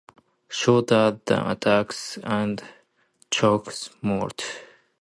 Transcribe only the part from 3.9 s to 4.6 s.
Mort.